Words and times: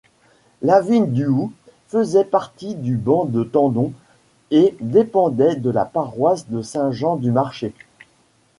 Laveline-du-Houx 0.63 1.53
faisait 1.87 2.25
partie 2.25 2.73
du 2.73 2.97
ban 2.97 3.25
de 3.25 3.43
Tendon 3.43 3.93
et 4.49 4.75
dépendait 4.81 5.57
de 5.57 5.69
la 5.69 5.85
paroisse 5.85 6.47
de 6.49 6.63
Saint-Jean-du-Marché. 6.63 7.71